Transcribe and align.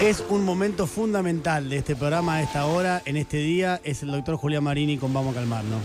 Es 0.00 0.24
un 0.28 0.44
momento 0.44 0.86
fundamental 0.86 1.68
de 1.68 1.78
este 1.78 1.96
programa 1.96 2.34
a 2.34 2.42
esta 2.42 2.66
hora, 2.66 3.02
en 3.04 3.16
este 3.16 3.38
día, 3.38 3.80
es 3.82 4.04
el 4.04 4.12
doctor 4.12 4.36
Julián 4.36 4.62
Marini 4.62 4.96
con 4.96 5.12
Vamos 5.12 5.32
a 5.32 5.40
calmarnos. 5.40 5.80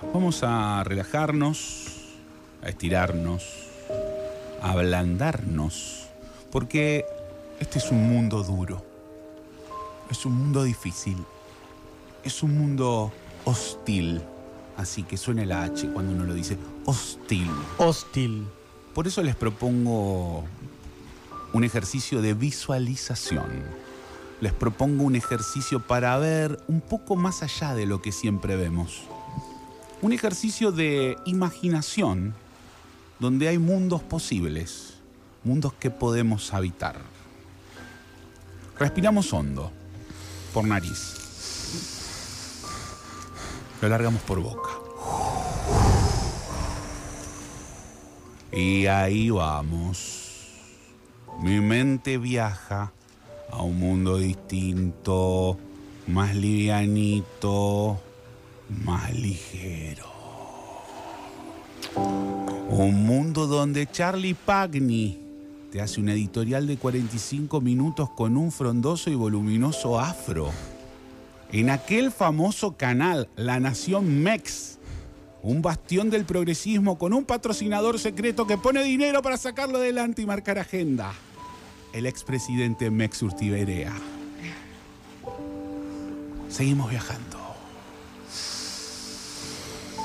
Vamos 0.14 0.42
a 0.42 0.82
relajarnos, 0.84 2.06
a 2.62 2.70
estirarnos, 2.70 3.44
a 4.62 4.70
ablandarnos, 4.70 6.06
porque 6.50 7.04
este 7.60 7.78
es 7.78 7.90
un 7.90 8.08
mundo 8.08 8.42
duro, 8.42 8.82
es 10.10 10.24
un 10.24 10.32
mundo 10.32 10.64
difícil, 10.64 11.18
es 12.24 12.42
un 12.42 12.56
mundo 12.56 13.12
hostil, 13.44 14.22
así 14.78 15.02
que 15.02 15.18
suena 15.18 15.44
la 15.44 15.64
H 15.64 15.86
cuando 15.92 16.14
uno 16.14 16.24
lo 16.24 16.32
dice, 16.32 16.56
hostil. 16.86 17.50
Hostil. 17.76 18.46
Por 18.94 19.06
eso 19.06 19.22
les 19.22 19.36
propongo 19.36 20.46
un 21.52 21.64
ejercicio 21.64 22.20
de 22.20 22.34
visualización. 22.34 23.64
Les 24.40 24.52
propongo 24.52 25.04
un 25.04 25.16
ejercicio 25.16 25.80
para 25.80 26.16
ver 26.18 26.62
un 26.68 26.80
poco 26.80 27.16
más 27.16 27.42
allá 27.42 27.74
de 27.74 27.86
lo 27.86 28.00
que 28.00 28.12
siempre 28.12 28.56
vemos. 28.56 29.02
Un 30.00 30.12
ejercicio 30.12 30.70
de 30.70 31.16
imaginación 31.24 32.34
donde 33.18 33.48
hay 33.48 33.58
mundos 33.58 34.02
posibles, 34.02 34.94
mundos 35.42 35.72
que 35.74 35.90
podemos 35.90 36.54
habitar. 36.54 37.00
Respiramos 38.78 39.32
hondo, 39.32 39.72
por 40.54 40.64
nariz. 40.64 41.14
Lo 43.82 43.88
largamos 43.88 44.22
por 44.22 44.40
boca. 44.40 44.70
Y 48.52 48.86
ahí 48.86 49.30
vamos. 49.30 50.27
Mi 51.40 51.60
mente 51.60 52.18
viaja 52.18 52.92
a 53.52 53.62
un 53.62 53.78
mundo 53.78 54.18
distinto, 54.18 55.56
más 56.08 56.34
livianito, 56.34 58.00
más 58.84 59.14
ligero. 59.14 60.04
Un 62.68 63.06
mundo 63.06 63.46
donde 63.46 63.86
Charlie 63.86 64.34
Pagni 64.34 65.16
te 65.70 65.80
hace 65.80 66.00
un 66.00 66.08
editorial 66.08 66.66
de 66.66 66.76
45 66.76 67.60
minutos 67.60 68.10
con 68.10 68.36
un 68.36 68.50
frondoso 68.50 69.08
y 69.08 69.14
voluminoso 69.14 70.00
afro. 70.00 70.50
En 71.52 71.70
aquel 71.70 72.10
famoso 72.10 72.76
canal, 72.76 73.28
La 73.36 73.60
Nación 73.60 74.24
Mex, 74.24 74.80
un 75.42 75.62
bastión 75.62 76.10
del 76.10 76.24
progresismo 76.24 76.98
con 76.98 77.14
un 77.14 77.24
patrocinador 77.24 78.00
secreto 78.00 78.44
que 78.44 78.58
pone 78.58 78.82
dinero 78.82 79.22
para 79.22 79.36
sacarlo 79.36 79.78
adelante 79.78 80.20
y 80.22 80.26
marcar 80.26 80.58
agenda. 80.58 81.14
El 81.92 82.06
expresidente 82.06 82.90
Mex 82.90 83.22
Urtiberea. 83.22 83.92
Seguimos 86.48 86.90
viajando. 86.90 87.38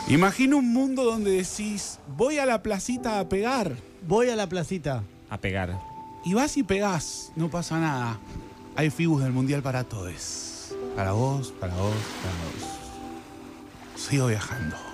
Imagina 0.08 0.58
un 0.58 0.74
mundo 0.74 1.06
donde 1.06 1.32
decís, 1.32 2.00
voy 2.18 2.38
a 2.38 2.46
la 2.46 2.62
placita 2.62 3.20
a 3.20 3.30
pegar. 3.30 3.76
Voy 4.06 4.30
a 4.30 4.36
la 4.36 4.48
placita. 4.48 5.04
A 5.30 5.38
pegar. 5.38 5.80
Y 6.26 6.34
vas 6.34 6.58
y 6.58 6.64
pegás, 6.64 7.32
no 7.36 7.50
pasa 7.50 7.80
nada. 7.80 8.20
Hay 8.76 8.90
fibus 8.90 9.24
del 9.24 9.32
mundial 9.32 9.62
para 9.62 9.84
todos. 9.84 10.76
Para 10.96 11.14
vos, 11.14 11.52
para 11.60 11.74
vos, 11.76 11.96
para 12.22 12.36
vos. 12.44 14.02
Sigo 14.02 14.28
viajando. 14.28 14.93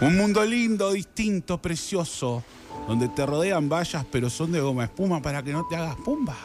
Un 0.00 0.16
mundo 0.16 0.44
lindo, 0.44 0.92
distinto, 0.92 1.62
precioso, 1.62 2.42
donde 2.88 3.08
te 3.08 3.24
rodean 3.24 3.68
vallas 3.68 4.04
pero 4.10 4.28
son 4.28 4.50
de 4.50 4.60
goma 4.60 4.84
espuma 4.84 5.22
para 5.22 5.42
que 5.42 5.52
no 5.52 5.66
te 5.68 5.76
hagas 5.76 5.96
pumba. 5.96 6.36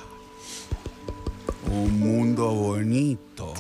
Un 1.72 2.00
mundo 2.00 2.52
bonito, 2.52 3.54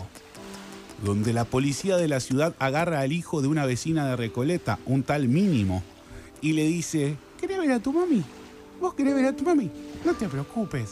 donde 1.03 1.33
la 1.33 1.43
policía 1.45 1.97
de 1.97 2.07
la 2.07 2.19
ciudad 2.19 2.55
agarra 2.59 2.99
al 2.99 3.11
hijo 3.11 3.41
de 3.41 3.47
una 3.47 3.65
vecina 3.65 4.07
de 4.07 4.15
Recoleta, 4.15 4.79
un 4.85 5.03
tal 5.03 5.27
mínimo, 5.27 5.83
y 6.39 6.53
le 6.53 6.65
dice, 6.65 7.17
¿querés 7.39 7.57
ver 7.57 7.71
a 7.71 7.79
tu 7.79 7.91
mami? 7.91 8.23
¿Vos 8.79 8.93
querés 8.93 9.15
ver 9.15 9.25
a 9.25 9.35
tu 9.35 9.43
mami? 9.43 9.71
No 10.05 10.13
te 10.13 10.29
preocupes, 10.29 10.91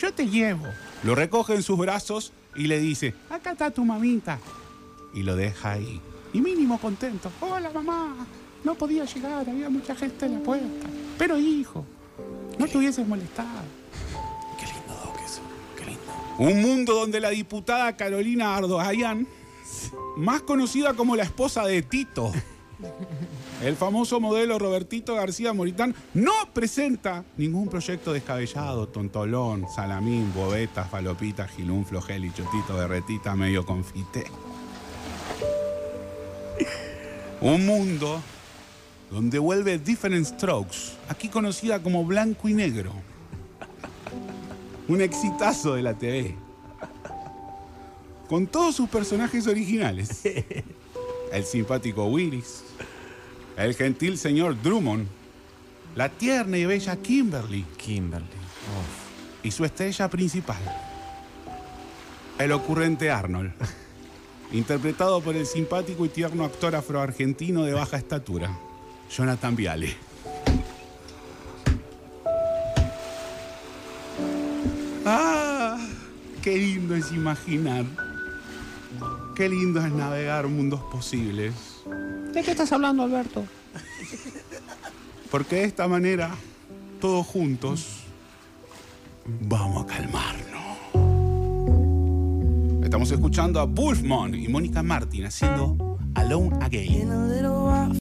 yo 0.00 0.12
te 0.12 0.26
llevo. 0.26 0.66
Lo 1.04 1.14
recoge 1.14 1.54
en 1.54 1.62
sus 1.62 1.78
brazos 1.78 2.32
y 2.56 2.66
le 2.66 2.80
dice, 2.80 3.14
acá 3.30 3.52
está 3.52 3.70
tu 3.70 3.84
mamita. 3.84 4.38
Y 5.14 5.22
lo 5.22 5.36
deja 5.36 5.72
ahí. 5.72 6.00
Y 6.32 6.40
mínimo 6.40 6.78
contento, 6.78 7.30
hola 7.40 7.70
mamá, 7.70 8.26
no 8.64 8.74
podía 8.74 9.04
llegar, 9.04 9.48
había 9.48 9.70
mucha 9.70 9.94
gente 9.94 10.26
en 10.26 10.34
la 10.34 10.40
puerta. 10.40 10.86
Pero 11.16 11.38
hijo, 11.38 11.84
no 12.58 12.66
te 12.66 12.78
hubieses 12.78 13.06
molestado. 13.06 13.62
Qué 14.58 14.66
lindo, 14.66 14.94
Doc, 15.04 15.18
eso. 15.24 15.40
Qué 15.76 15.86
lindo. 15.86 16.02
Un 16.38 16.60
mundo 16.60 16.94
donde 16.94 17.20
la 17.20 17.30
diputada 17.30 17.96
Carolina 17.96 18.56
Ardoayan, 18.56 19.26
más 20.16 20.42
conocida 20.42 20.94
como 20.94 21.16
la 21.16 21.22
esposa 21.22 21.64
de 21.64 21.82
Tito, 21.82 22.32
el 23.62 23.76
famoso 23.76 24.20
modelo 24.20 24.58
Robertito 24.58 25.14
García 25.14 25.52
Moritán, 25.52 25.94
no 26.14 26.32
presenta 26.52 27.24
ningún 27.36 27.68
proyecto 27.68 28.12
descabellado, 28.12 28.88
tontolón, 28.88 29.66
salamín, 29.74 30.32
bobeta, 30.34 30.84
falopita, 30.84 31.48
gilún, 31.48 31.84
flogel 31.86 32.24
y 32.24 32.32
chotito 32.32 32.76
de 32.76 32.86
retita 32.86 33.34
medio 33.34 33.64
confite. 33.64 34.26
Un 37.40 37.66
mundo 37.66 38.20
donde 39.10 39.38
vuelve 39.38 39.78
Different 39.78 40.26
Strokes, 40.26 40.96
aquí 41.08 41.28
conocida 41.28 41.80
como 41.80 42.04
Blanco 42.04 42.48
y 42.48 42.54
Negro. 42.54 42.92
Un 44.88 45.00
exitazo 45.00 45.74
de 45.74 45.82
la 45.82 45.94
TV. 45.94 46.34
Con 48.28 48.46
todos 48.46 48.74
sus 48.74 48.88
personajes 48.88 49.46
originales. 49.46 50.22
El 51.32 51.44
simpático 51.44 52.06
Willis, 52.06 52.64
el 53.56 53.74
gentil 53.74 54.16
señor 54.16 54.60
Drummond, 54.62 55.06
la 55.94 56.08
tierna 56.08 56.56
y 56.56 56.64
bella 56.64 56.96
Kimberly 56.96 57.64
Kimberly. 57.76 58.26
Y 59.42 59.50
su 59.50 59.64
estrella 59.64 60.08
principal, 60.08 60.56
el 62.38 62.50
ocurrente 62.52 63.10
Arnold, 63.10 63.52
interpretado 64.52 65.20
por 65.20 65.36
el 65.36 65.46
simpático 65.46 66.04
y 66.06 66.08
tierno 66.08 66.44
actor 66.44 66.74
afroargentino 66.74 67.64
de 67.64 67.74
baja 67.74 67.96
estatura, 67.96 68.58
Jonathan 69.10 69.56
Viale. 69.56 69.96
¡Ah! 75.04 75.78
¡Qué 76.42 76.56
lindo 76.56 76.94
es 76.94 77.10
imaginar! 77.12 77.84
¡Qué 79.34 79.48
lindo 79.48 79.80
es 79.84 79.92
navegar 79.92 80.48
mundos 80.48 80.80
posibles! 80.90 81.54
¿De 82.32 82.42
qué 82.42 82.50
estás 82.50 82.72
hablando, 82.72 83.04
Alberto? 83.04 83.44
Porque 85.30 85.56
de 85.56 85.64
esta 85.64 85.88
manera, 85.88 86.30
todos 87.00 87.26
juntos, 87.26 88.04
vamos 89.40 89.84
a 89.84 89.86
calmarnos. 89.86 90.47
Estamos 92.98 93.12
escuchando 93.12 93.60
a 93.60 93.64
Wolfman 93.64 94.34
y 94.34 94.48
Mónica 94.48 94.82
Martin 94.82 95.26
haciendo 95.26 95.76
Alone 96.16 96.58
Again. 96.60 97.08